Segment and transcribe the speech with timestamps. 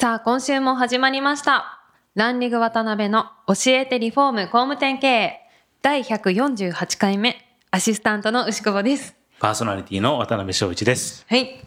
[0.00, 1.78] さあ今週も始まりました
[2.14, 5.40] ランリング渡辺の教えてリフォーム工務店経営
[5.82, 7.36] 第148回目
[7.70, 11.24] アシスタントの牛久保ですパーソナリティの渡辺翔一です。
[11.28, 11.64] はい。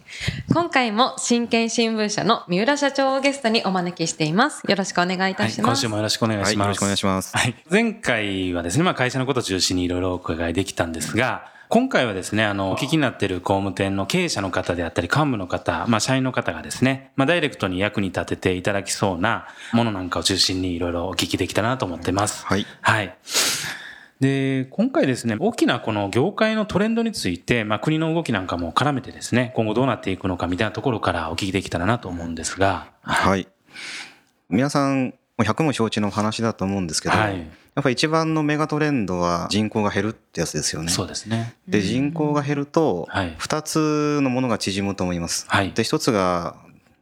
[0.51, 4.61] 今回も真剣新聞社の三浦社長をゲストにお招きしています。
[4.67, 5.67] よろしくお願いいたはい、します。
[5.69, 6.57] 今週もよろしくお願いします。
[6.59, 22.45] はいよろしくお願いしますはい、前回はですね、まあ会社のことを中心にいろいろお伺いできたんですが、今回はですね、あの、お聞きになっている工務店の経営者の方であったり、幹部の方、まあ社員の方がですね、まあダイレクトに役に立てていただきそうなものなんかを中心にいろいろお聞きできたらなと思ってます。
[22.45, 22.67] はい。
[22.81, 23.17] はい。
[24.19, 33.47] で、今回ですね、大きなこの業界のトレンドについて、まあ国の動きなんかも絡めてですね、今後どうなっていくのかみたいなところからお聞きできたらなと思うんですが、はい。
[34.47, 40.89] 皆さん、もう100も承知の話だと思うんですけど、はいやっぱり一番のメガトレンドは人口が減るってやつですよね。
[40.89, 41.55] そうですね。
[41.67, 45.45] で、人口が減るとはい、2つのものが縮むと思います。
[45.47, 46.55] はいで、1つが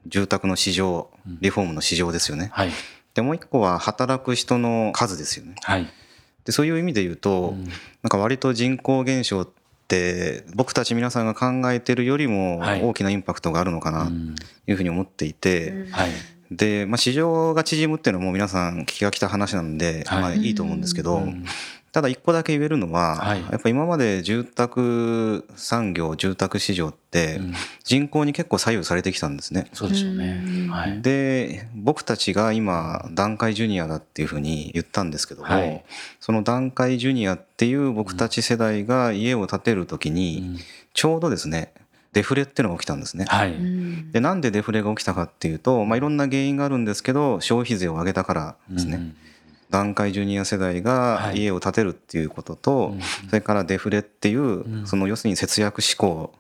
[0.08, 1.10] 住宅の市場、
[1.42, 2.50] リフォームの市場ですよね。
[2.54, 2.70] はい。
[3.14, 5.56] で、もう1個は働く人の数ですよね。
[5.62, 5.88] はい。
[6.46, 7.66] で、そういう意味で言うと、うん
[8.02, 9.50] なんか割と人口減少っ
[9.88, 14.36] て、僕たち皆さんが考えてるよりもはい大きなインパクトがあるのかなとうん
[14.66, 16.10] いうふうに思っていて、はい。
[16.52, 20.22] で、まあ、市場が縮むっていうのはもう皆さん聞きが来た話なんで、はい。
[20.22, 21.46] まあいいと思うんですけど、うん。
[21.94, 23.42] ただ一個だけ言えるのは、はい。
[23.42, 27.54] やっぱ今まで住宅産業、住宅市場ってうん。
[27.86, 29.68] 人口に結構左右されてきたんですね。
[29.72, 30.44] そうでしょうね。
[30.70, 31.02] はい。
[31.02, 35.84] で、僕たちが今、段階ジュニアだっていうふうに言ったんですけども、はい。
[36.20, 40.60] その段階ジュニアっていう僕たち世代が家を建てるときうに、ん。
[40.94, 41.72] ちょうどですね、
[42.14, 43.26] デフレっていうのが起きたんですね。
[43.26, 43.54] はい。
[43.54, 48.96] うんで、なんでデフレが起きたかっていうと、まあ、いろんな原因があるんですけど、消費税を上げたからですね。
[48.96, 49.16] うん
[49.72, 56.34] 段階ジュニア世代がはい家を建てるっていうことと、うんそれからデフレっていう、んその要するに節約志向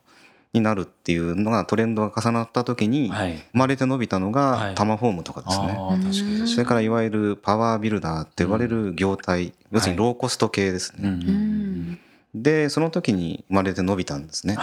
[0.53, 3.37] になるっていうのがトレンドが重なった時に、はい。
[3.53, 4.33] 生まれて伸びたのはい
[4.69, 5.77] がタマホームとかですね。
[5.79, 6.47] ああ、確かに確かに。
[6.49, 11.07] それからいわゆるパワービルダーって言われる業態、要するにローコスト系ですね。
[11.07, 11.99] うんうん
[12.33, 14.55] で、その時に生まれて伸びたんですね。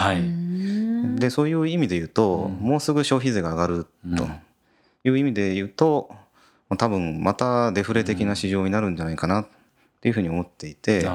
[1.07, 1.19] はい。
[1.19, 3.87] で、そういう意味で言うと、もうすぐ消費税が上がる
[4.17, 4.27] と
[5.03, 6.09] いう意味で言うと、
[6.77, 9.47] 多分またデフレ的な市場になるんじゃないかなっ
[10.01, 11.07] ていうふうに思っていて、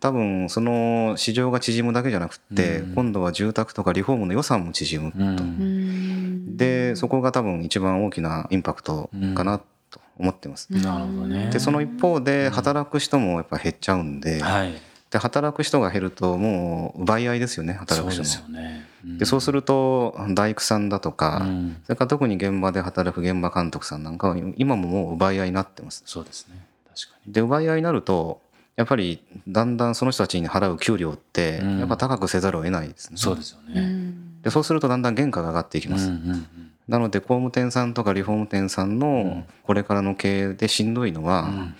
[0.00, 5.18] 多分その市場が縮むだけじゃなくって、うん今度は住宅とかリフォームの予算も縮むと。
[5.44, 6.56] ん。
[6.56, 10.72] で、そこが多分一番大きなインパクトかなと思ってます。
[10.72, 11.50] なるほどね。
[11.50, 14.74] で、その一方で働く人もやっぱ減っちゃうんで、はい。
[15.10, 18.48] で働く人が減るともう奪い合いですよね、働く人そうですよも。
[18.50, 18.86] ね。
[19.04, 26.02] で、そうすると大工さんだとか、うんそれから特に現場で働く現場監督さんなんかは今ももう奪い合いになってます。
[26.06, 26.66] そうですね。
[26.88, 27.32] 確かに。
[27.32, 28.40] で、奪い合いになると、
[28.76, 33.16] やっぱりだんだんその人たちに払う給料って、うんやっぱ高くせざるを得ないですね。
[33.16, 34.14] そうですよね。
[34.42, 36.08] でそうするとだんだん原価が上がっていきます。
[36.08, 36.46] うんうん
[36.88, 41.74] なので工務店さんとかリフォーム店さんのこれからの経営でしんどいのは、うん。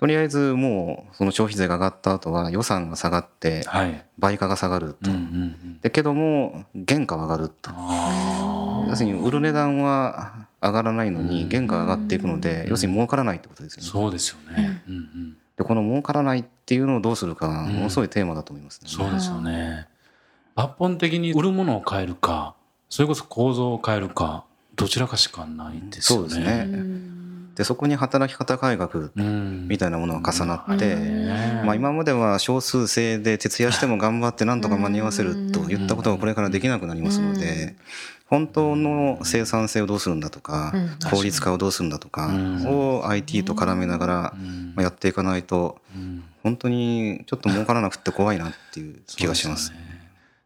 [0.00, 4.02] とりあえずもうその消費税が上がった後は予算が下がってはい。
[4.18, 5.10] 倍価が下がると。
[5.10, 5.80] うんうんうん。
[5.82, 7.70] でけども原価は上がると。
[7.74, 13.80] あ要するに売る値段は上がらないのに原価が上がっていくので、要するに儲からないってことですあ。
[13.80, 13.90] よね。
[13.90, 14.82] そうですよね。
[14.88, 15.36] うんうん。
[15.58, 18.88] でこの儲からないっていうのをどうするかがものすごいテーマだと思いますね。
[18.88, 19.86] そうですよね。
[20.56, 22.54] 抜本的に売るものを変えるか、
[22.88, 24.44] それこそ構造を変えるか、
[24.76, 26.30] どちらかしかないですよね。
[26.30, 27.19] そうですね。
[27.60, 29.68] でそこに働き方改革うん。
[29.68, 37.76] みたいなものが重なって、ねまあ、今までは少数制で徹夜しても頑張ってなんとか間に合わせると言ったことがこれからできなくなりますので
[38.24, 40.72] 本当の生産性をどうするんだとか
[41.10, 42.66] 効率化をどうするんだとかうん。
[42.66, 44.34] を IT と絡めながら
[44.82, 46.24] やっていかないとうん。
[46.42, 49.74] 本当にちょっと儲からなくて怖いなっていう気がします。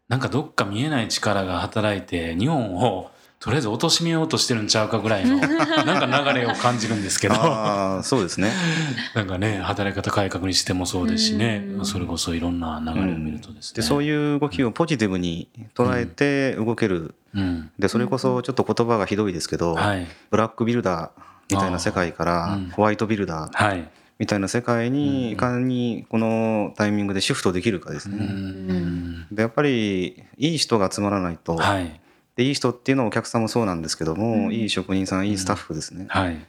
[0.09, 3.09] なんかどっか見えない力が働いて日本を
[3.45, 7.35] とりあえず貶めようとしてるんちゃうかぐらいの なんか流れを感じるんですけど。
[7.35, 8.51] ああそうですね。
[9.13, 11.63] なんかね働き方改革にしてもそうですしね。
[11.83, 17.13] それこそいろんな流れを見るとですね、でそういう動きをポジティブに捉えて動ける。
[17.35, 17.69] うん。
[17.77, 20.07] でそれこそちょっと言葉がひどいですけど、はい。
[20.31, 21.21] ブラックビルダー
[21.51, 22.69] みたいな世界からうん。
[22.71, 23.87] ホワイトビルダーはい。
[24.17, 28.25] みたいな世界にいかにこのタイミングでシフトできるかですうね。
[28.25, 29.27] ん。
[29.31, 32.01] でやっぱりいい人が集まらないと、はい
[32.35, 36.45] でいい人っていうのはお客さんもそうなんですけども、いい職人さんいいスタッフですね、はい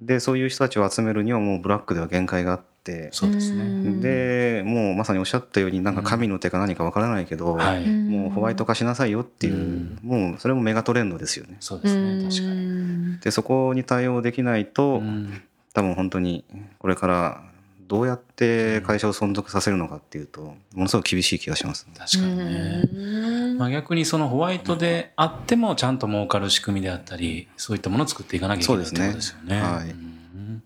[0.00, 4.00] でそういう人たちを集めるにはもうブラックでは限界があってそうですね。
[4.00, 7.86] でもうまさにおっしゃったようになんか神の手か何かわからないけど、はい。
[7.86, 11.58] もうホワイト化しなさいよっていう、うんもうそれもメガトレンドですよね。
[11.60, 12.22] そうですね。
[12.30, 13.18] 確かに。
[13.18, 15.42] でそこに対応できないと、うん
[15.72, 16.44] 多分本当に
[16.80, 17.42] これから
[17.90, 21.88] どうやって会社を存続させるのかっていうとものすごく厳しい気がします。
[21.98, 23.54] 確かにね。
[23.58, 29.60] まあ、逆にそのホワイトであってもちゃんと儲かる仕組みであったりそういったものを作っていかなきゃいけないってことですよね。
[29.60, 30.62] はいうん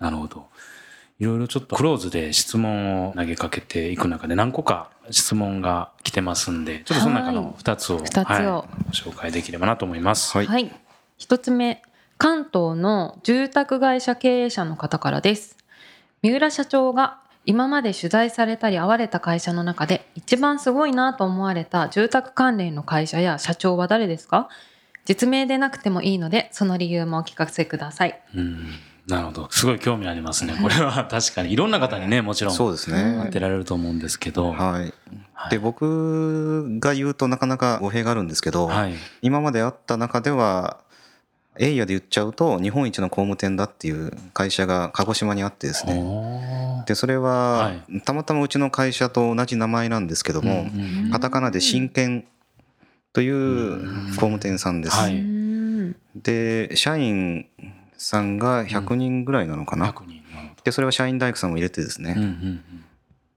[0.00, 0.46] なるほど。
[1.18, 10.34] いろいろちょっとクローズで質問を投げかけていく中で何個か質問が来てますんでちょっとその中の2つを,、二つをはい、ご紹介できればなと思います。
[10.36, 10.74] はいはい。
[11.18, 11.82] 一つ目、
[12.16, 15.63] 関東の住宅会社経営者の方からです。
[16.24, 24.48] 三浦社長が今まで取材されたり会われた会社の中で一番すごいなと思われた住宅関連の会社や社長は誰ですか？
[25.04, 28.18] 実名でなくてもいいので、その理由もお聞かせください。
[28.34, 28.64] うん
[29.06, 29.48] なるほど。
[29.50, 30.56] すごい興味ありますね。
[30.62, 34.52] これは 確かにいろんな方にねもちろんそうですね、当てられると思うんですけど。
[34.52, 34.80] はい
[35.34, 38.94] はいで僕が言うとなかなか語弊があるんですけど、はい。
[39.20, 40.78] 今まであった中では
[41.58, 46.84] エイヤで言っちゃうと日本一の工務店だっていう会社が鹿児島にあってですね。
[46.86, 47.72] でそれは
[48.04, 50.66] たまたまうちの会社と同じ名前なんですけども、
[51.12, 52.24] カタカナで真剣
[53.12, 54.96] という工務店さんです、
[56.16, 57.46] で社員
[57.96, 62.16] さんが100人ぐらいなのかな、100人なるほでそれは社員大工さんも入れてですね、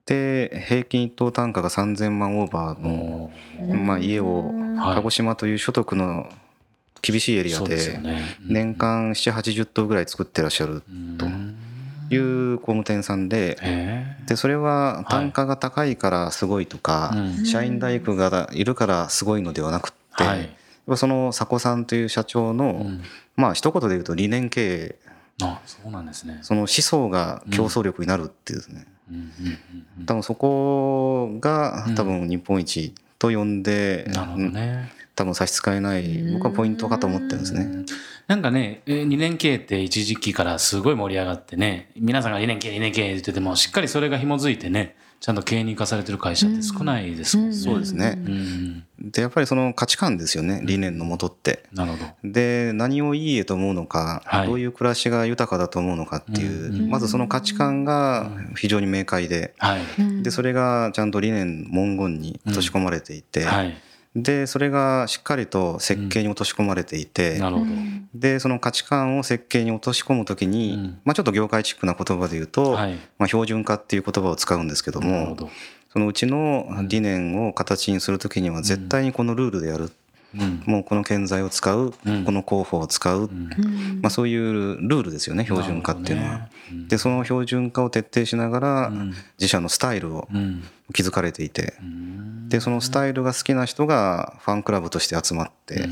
[0.08, 4.48] で平均一等単価が3000万オーバーうんの、まあ、家を
[4.78, 6.30] はい鹿児島という所得の
[7.02, 8.00] 厳しいエリアで。
[8.42, 11.26] 年間780棟ぐらい作ってらっしゃるうんと
[12.14, 17.46] いう工務店さんでへでそれは単価が高いからすごいとか、うん。
[17.46, 23.02] 社員大工がいるからすごいのではなくって、その佐古さんという社長の、うん。
[23.36, 24.96] まあ一言で言うと理念経営。
[25.42, 26.40] あそうなんですね。
[26.42, 28.88] その思想が競争力になるっていうですね、
[30.06, 31.96] 多分そこがうん。
[31.96, 34.92] 多分日本一と呼んで、なるほどね。
[35.16, 37.86] 多分差し支えない僕はポイントかと思ってるんですね。
[38.28, 47.56] なんかね、えー二年経営って一時期からすごい盛り上がってね、皆さんが二年経営、二年経営言ってても、しっかりそれが紐づいてね、ちゃんと経営に生かされてる会社って少ないですもんね。
[47.56, 48.14] そうですね。
[48.18, 48.84] うん。
[49.00, 50.62] でやっぱりその価値観ですよね。
[50.64, 51.64] 理念のもとって。
[51.74, 52.06] なるほど。
[52.24, 54.48] で何をいい絵と思うのか、はい。
[54.48, 56.90] どういう暮らしが豊かだと思うのかっていう、うん。
[56.90, 59.82] まずその価値観が非常に明快で、はい。
[60.24, 63.76] でそれがちゃんと理念文言に落とし込まれていて、はい。
[64.18, 67.72] でそれがしっかりと設計に落とし込まれていて、なるほど。
[68.16, 71.00] でその価値観を設計に落とし込むときに、うん。
[71.06, 72.94] まあ、ちょっと業界チックな言葉で言うと、はい。
[73.20, 75.50] まあ、標準化っていう言葉を使うんですけどもなるほど。
[75.94, 79.92] そのうちの理念を形にするときには絶対にこのルールでやる、
[80.36, 80.64] うん。
[80.66, 82.26] もうこの建材を使う、うん。
[82.26, 83.50] この工法を使う、うん。
[84.02, 86.38] まあ、そういうルールですよね標準化っていうのは。
[86.40, 86.50] ね。
[86.72, 86.88] うん。
[86.88, 89.14] でその標準化を徹底しながらうん。
[89.38, 90.64] 自社のスタイルをうん。
[90.96, 91.76] 築かれていて。
[91.82, 95.90] うんでそのスタイルが好きな人がファンクラブとして集まって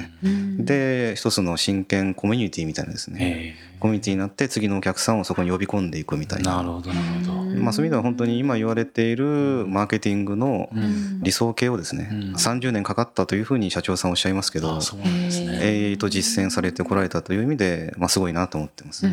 [0.57, 3.55] で一つの真剣コミュニティみたいなですね。
[3.59, 3.75] え。
[3.79, 6.53] コミュニティになって次のお客さんをそこに呼び込んでいくみたいな。
[6.53, 7.33] えなるほど、なるほど。
[7.61, 11.21] まあ、そういう意味では本当に今言われているマーケティングのうん。
[11.21, 12.17] 理想形をですね、うん。
[12.33, 15.59] 30年かかったというふうに社長さんおっしゃいますけどうなんですね。
[15.61, 19.05] 永遠と実践されてこられたという意味で、まあ、すごいなと思ってます。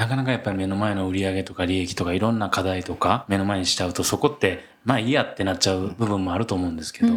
[0.00, 7.14] なかなかやっぱり目の前の売り上げとか利益とかいろんな課題とか目の前にしちゃうとそこってまあいいやってなっちゃう部分もあると思うんですけど、や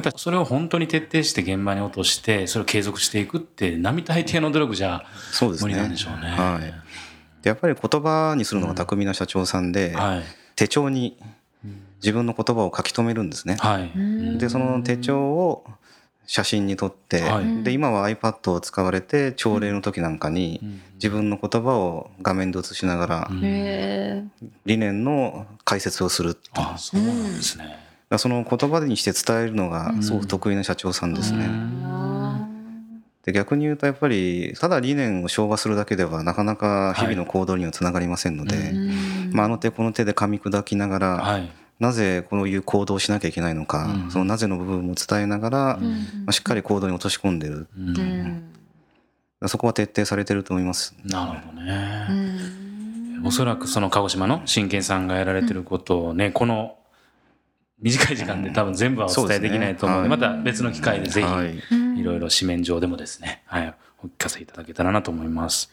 [0.00, 5.02] っぱりそれを本当に徹底して現場に落としてそれを継続していくって並大抵の努力じゃ
[5.32, 5.72] そうですね。
[5.72, 6.28] 無理なんでしょうね。
[6.28, 7.42] はい。
[7.42, 10.22] でやっぱり言葉にするのが巧みな社長さんで、はい。
[10.54, 11.18] 手帳に
[12.00, 13.56] 自分の言葉を書き留めるんですね。
[13.58, 14.38] はい。
[14.38, 15.64] でその手帳を
[16.28, 17.64] 写真に撮って、はい。
[17.64, 20.82] で今は iPad を使われて朝礼の時なんかにうん。
[20.94, 23.40] 自分の言葉を画面で映しながらうん。
[23.42, 24.22] へ
[24.66, 27.78] 理念の解説をするあそうなんですね。
[28.10, 31.48] らその言葉にして伝えるのがすごく得意な社長さんですね。
[33.24, 38.74] で逆に言うとやっぱりただ理念を昭和するだけではなかなか日々の行動にはつながりませんので、はい。
[39.32, 41.50] まあ、あの手この手で噛み砕きながら、はい。
[41.78, 44.10] なぜこういう行動をしなきゃいけないのか、うん。
[44.10, 45.90] そのなぜの部分も伝えながら、うん。
[45.90, 47.80] まあ、しっかり行動に落とし込んでるう。
[47.80, 48.42] ん。
[49.46, 50.96] そこは徹底されてると思います。
[51.04, 52.58] なるほどね。
[53.24, 56.76] おそらくその鹿児島の真剣さんがやられてることをね、この
[57.80, 60.36] 短い時間で多分全部はお伝えできないと思うので、そうですね。
[60.36, 61.52] また別の機会でぜはい。
[61.56, 65.70] ひいろいろ紙面上でもですね、はい、お聞かせいただけたらなと思います。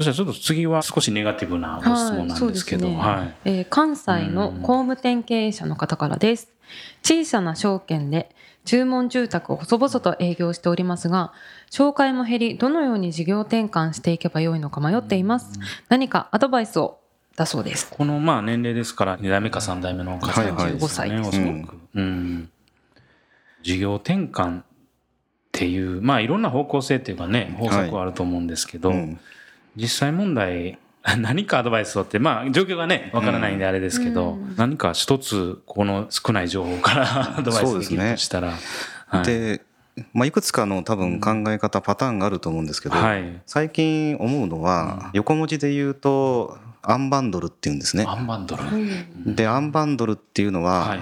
[0.00, 3.34] そしたらちょっと次は少しネガティブなご質問なんですけど、はいねはい。
[3.44, 6.48] えー関西の工務店経営者の方からです。
[7.02, 11.32] 小さな証券で注文住宅を細々と営業しておりますが
[11.70, 15.60] 紹介も減りどのように事業転換していけばよいのか迷っています。
[15.90, 17.00] 何かアドバイスを
[17.36, 17.90] だそうです。
[17.90, 20.72] このまあ年齢ですから2代目か3代目の方ですよね、はいはい。
[20.76, 22.50] 15歳ですおそらく、うん。
[23.62, 24.64] 事業転換っ
[25.52, 29.20] ていうまあいろんな方向性っていうかね方策はあると思うんですけど、うん
[29.76, 30.78] 実際問題
[31.18, 34.54] 何かアドバイスをってまあ状況がねわからないんであれですけど、うん。
[34.56, 38.52] 何か一つこの少ない情報から アドバイスできるとしたら、
[39.06, 39.24] はい。
[39.24, 39.62] で、
[40.12, 43.40] まあ、いくつかの多分考え方パターンがあると思うんですけど、はい。
[43.46, 48.04] 最近思うのは横文字で言うとアンバンドルっていうんですね。
[48.06, 51.00] アンバンドル、でアンバンドルっていうのははい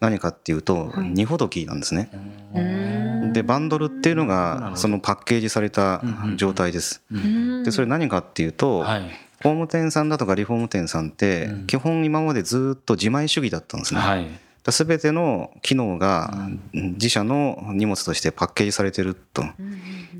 [0.00, 1.10] 何かっていうとはい。
[1.10, 2.10] 二ほどきなんですね。
[2.54, 3.32] うん。
[3.32, 6.02] でバンドルっていうのがそのパッケージされた
[6.36, 7.02] 状態です。
[7.12, 7.62] うん。
[7.64, 9.02] でそれ何かっていうとはい。
[9.42, 11.66] 工務店さんだとかリフォーム店さんってうん。
[11.66, 14.00] 基本今までずっと自前主義だったんですね。
[14.00, 14.26] はい。
[14.68, 19.42] すべての機能が自社の荷物としてパッケージされてると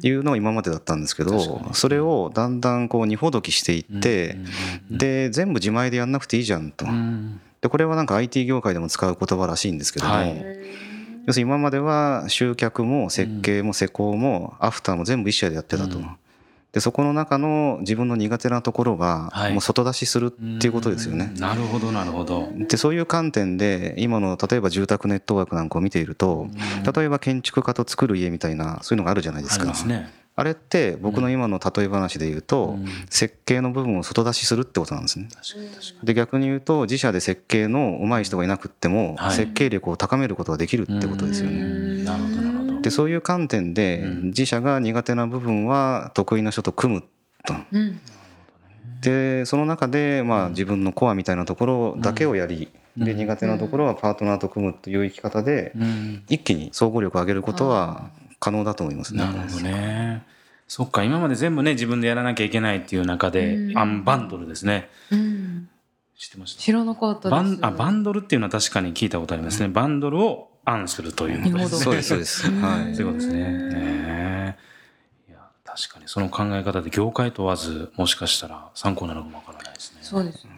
[0.02, 1.74] いうのが今までだったんですけどに。
[1.74, 4.38] それをだんだんこう二ほどきしていって
[4.90, 6.86] で全部自前でやんなくていいじゃんと。
[6.86, 10.36] うんでこれはなんか IT 業界でも使う言葉らしいんですけども、はい。
[11.26, 16.16] 要するに今までは集客も設計も施工もアフターも全部一社でやってたと、うん
[16.72, 19.52] でそこの中の自分の苦手なところははい。
[19.52, 21.32] もう外出しするっていうことですよね。
[21.34, 21.40] うん。
[21.40, 22.48] なるほどなるほど。
[22.56, 26.48] でそういう観点で今の例えば住宅ネットワークなんかを見ていると
[26.94, 29.66] 例えば建築家と作る家みたいなそういうのがあるじゃないですか。
[29.66, 30.12] ますね。
[30.36, 32.86] あれって僕の今の例え話で言うとうん。
[33.10, 35.28] 設計の部分を外出しするってことなんですね。
[36.04, 39.36] で逆に言うと自社で設計の上手い人がいなくってもはい。
[39.36, 42.04] 設計力を高めることができるってことですよね。
[42.04, 42.49] なるほど
[42.82, 44.22] でそういう観点でうん。
[44.28, 47.04] 自社が苦手な部分は得意な人と組む
[47.44, 47.54] と。
[47.72, 48.00] うん。
[49.00, 56.24] でその中でまあ自分のコアみたいなところだけをやりで苦手なところはパートナーと組むという生き方でうん。
[56.28, 59.24] 一気に総合力を上げることは可能だと思いますね。
[59.24, 60.22] なるほどね。
[60.68, 63.78] そっか今まで全部ね自分でやらなきゃいけないっていう中でうん。
[63.78, 64.88] アンバンドルですね。
[65.10, 65.68] うん。
[66.18, 66.62] 知ってました？
[66.62, 67.56] 知らなかったバです。
[67.56, 69.68] ンあバンドルっていうのは確かに聞いたことありますね。
[69.68, 72.50] バンドルをアンするということですねそうですそうです。
[72.50, 72.94] はい。
[72.94, 73.38] そういうことですね。
[73.38, 74.56] ね
[75.28, 75.30] え。
[75.30, 79.98] いや確かにその考え方で業界問わずもしかしたら参考になるかもわからないですね。
[80.02, 80.50] そうですね。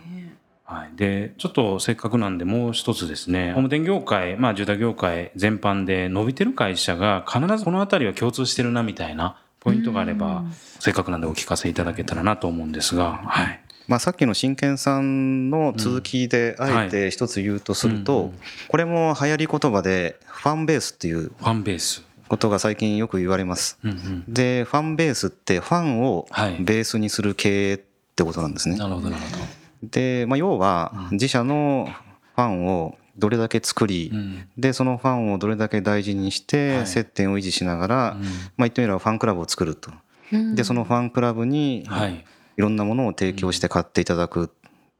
[0.65, 3.49] はい、でちょっとせっかくなんでもう一つですね。
[3.49, 10.53] 工務店業界、まあ、住宅業界全般で伸びてる会社が必ずこの辺りは共通してるなみたいなポイントがあればうん。
[10.53, 18.33] せっかくなんでお聞かせいただけたらなと思うんですが、はい、まあさっきの真剣さんの続きであえて一つ言うとすると
[18.69, 22.05] これも流行り言葉でファンベースっていうファンベース。
[22.29, 23.79] ことが最近よく言われます。
[24.27, 27.79] でファンベースってファンをはいベースにする経営っ
[28.17, 28.77] てことなんですね。
[28.79, 29.63] なるほどなるほど。
[29.83, 31.89] で、まあ、要は自社の
[32.35, 38.19] ファンをどれだけ作り、うんでそのファンをどれだけ大事にしはてい接点を維持しながら、まあ、
[38.59, 39.91] 言ってみればファンクラブを作ると。
[40.33, 42.25] うんでそのファンクラブにはい
[42.57, 44.51] いろんなものを提供して買っていただく。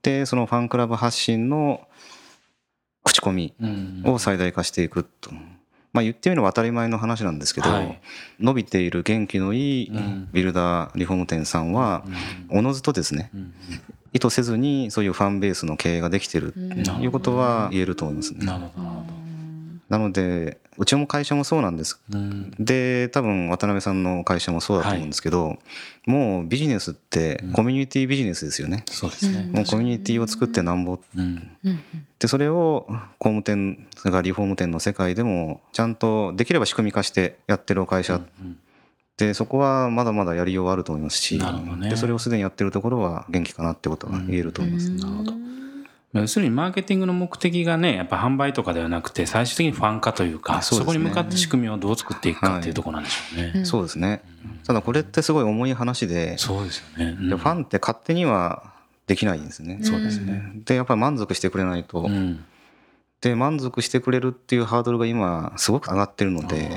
[0.03, 1.87] でそのファンクラブ発信の
[3.05, 5.31] 口コミうんを最大化していくと。
[5.93, 8.01] まあ言ってみれば当たり前の話なんですけど、はい。
[8.41, 10.29] 伸びている元気のいいうん。
[10.33, 12.05] ビルダーリフォーム店さんは
[12.49, 13.55] おのずとですねうん
[14.15, 18.47] 意図せずにそういうファンベースの経営ができてるうんということは言えると思いますね。
[19.89, 22.01] なのでうちも会社もそうなんです。
[22.09, 22.19] ど。
[22.19, 22.51] うん。
[22.59, 25.59] で多分渡辺さんの会社もそうだと思うんですけど、
[26.07, 28.85] もうビジネスってコミュニティビジネスですよね。
[28.89, 29.51] そうですね。
[29.53, 30.99] もうコミュニティを作ってなんぼ。
[31.17, 31.57] うん。
[31.65, 31.81] うん
[32.19, 32.87] でそれを
[33.19, 38.15] 工務店それからリフォーム店の世界でもちゃんとできれば仕組み化してやってる会社。
[38.15, 38.59] うん
[39.19, 41.91] でそこはまだまだやりようはあると思いますし、なるほどね。
[41.91, 44.89] でそれをすでにやってるところは元気かなってことは言えると思います。
[44.89, 44.97] うん。
[44.97, 45.33] なるほど。
[45.33, 45.41] まあ
[46.13, 53.53] 要するにマーケティングの目的がねやっぱ販売とかではなくて最終的にファン化というかそねこに向かって仕組みをどう作っていくかっていうところなんでしょうね。
[53.57, 54.23] うんそうですね。
[54.67, 57.17] ただこれってすごい重い話で、そうですよね。
[57.19, 58.73] うんでファンって勝手には
[59.07, 59.79] できないんですね。
[59.83, 60.43] そうですね。
[60.65, 62.45] でやっぱり満足してくれないと、うん
[63.23, 66.73] で満足してくれるっていうハードルが今すごく上がってるので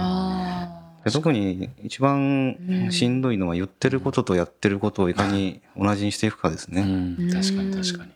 [1.12, 6.84] 特に一番しんどいのは言ってることとやってることをいかに同じにしていくかですね。
[6.84, 8.12] うん確かに確かに。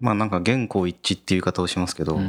[0.00, 2.20] まあなんか言行一致っていう言い方をしますけど、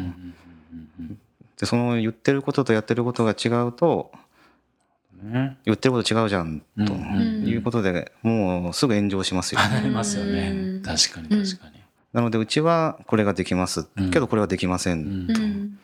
[1.57, 4.11] でその言ってることとやってることが違うと
[5.23, 5.57] うんね。
[5.65, 9.59] 言ってること違うじゃんとうんうんいうことでもうすぐ炎上しますよ。
[9.59, 10.49] 離れますよね。
[10.49, 10.81] うん。
[10.81, 11.79] 確かに確かに。
[12.13, 13.87] なのでうちはこれができます。
[13.97, 14.11] うん。
[14.11, 15.79] けどこれはできません、うんーうん。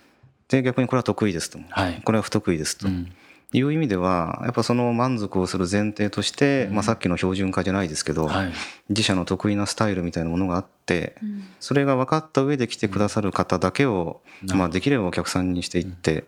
[0.47, 1.59] で逆にこれは得意ですと。
[1.69, 2.01] はい。
[2.03, 2.87] これは不得意ですと。
[2.87, 3.11] うん
[3.55, 8.51] いう意味ではやっぱその満足をする前提として、まあ、さっきの標準化じゃないですけど、はい。
[8.89, 11.43] 自社の得意なスタイルみたいなものがあってうん。
[11.59, 16.25] それが分かった上で来てくださる方だけを、うんまあ、できればお客さんにしていって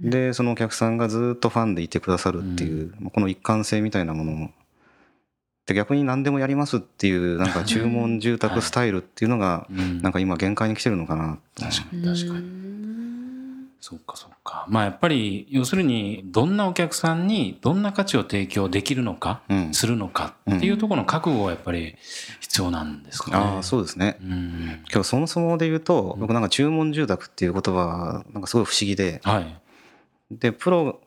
[0.00, 4.48] でそのお客さんがずっとファンでいてくださるっていう、この一貫性みたいなものを
[5.66, 9.68] で逆に何でもやりますっていうなんか注文住宅スタイルっていうのが
[10.02, 11.38] なんか今限界に来てるのかな。
[11.56, 12.70] 確かに確かに。
[13.80, 14.36] そうかそうか
[14.68, 21.96] まあやっぱり要するにどんなお客さんにどんな価値を提供できるのか、うん、するのかっていうところの覚悟はやっぱり
[22.40, 23.36] 必要なんですかね。
[23.58, 29.60] あそうですね、うん、今日そもそもで言うと僕なんか注文住宅っていう言葉はなんかすごい不思議で、はい、
[30.30, 31.00] でプロ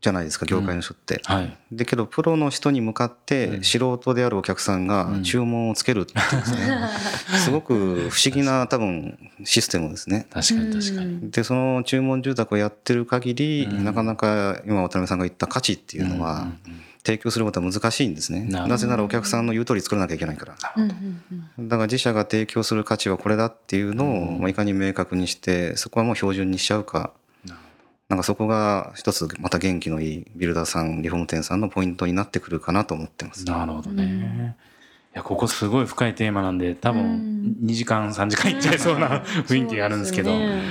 [0.00, 6.78] じゃないですか業界の人って、うんはい、でけどプロの人に向かって素人であるお客さんが注文をつけるってですね、
[7.32, 10.26] うん、すごく不思議な多分システムですね。
[10.30, 11.30] 確かに確かに。
[11.30, 16.46] でその注文住宅をやってる限り、うん、なかなか今渡辺さんが言った価値っていうのは、
[17.04, 18.44] 提供することは難しいんですね。
[18.44, 20.54] なぜならお客さんの言う通り作らなきゃいけないから。
[20.54, 27.12] だから自社が提供する価値はこれだっていうのを、まあ、いかに明確にしてそこはもう標準にしちゃうか
[28.10, 33.46] なんかそこが一つまた元気のいいビルダーさんリフォーム店さんのポイントになってくるかなと思ってます。
[33.46, 34.56] なるほどね。
[35.14, 40.62] いやここすごい深いテーマなんで多分2時間3時間いっちゃいそうな雰囲気があるんですけど、ね、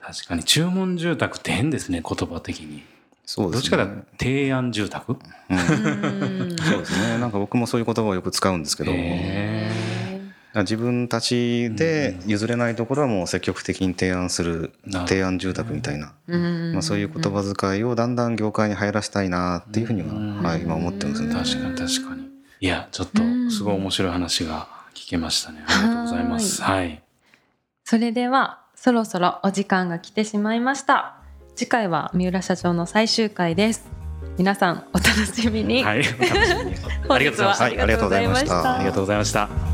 [0.00, 2.82] 確かに注文住宅って変ですね言葉的に。
[3.24, 3.76] そうですね。
[3.76, 5.58] どっちか提案住宅、うん、
[6.58, 7.18] そうですね。
[7.18, 8.90] なんか僕もそういう言葉をよく使うんですけど。
[10.54, 14.72] 自分たちで譲れないところはもう積極的に提案する
[15.06, 16.14] 提案住宅みたいな、
[16.72, 20.14] まあ、そういう言葉遣いをだんだん業界に入らせたいなっていうふうには、
[20.48, 21.34] はい、今思ってますね。
[21.34, 22.24] 確かに確かに。
[22.60, 25.64] いやちょっとすごい面白い話が聞けましたね。
[25.66, 26.62] ありがとうございます。
[26.62, 27.02] はい。
[27.84, 31.16] それではそろそろお時間が来てしまいました。
[31.56, 33.88] 次回は三浦社長の最終回です。
[34.38, 35.82] 皆さんお楽しみに。
[35.82, 36.76] はい、お楽しみに。
[37.08, 37.64] ありがとうございました。
[37.64, 38.74] ありがとうございました。
[38.76, 39.73] ありがとうございました。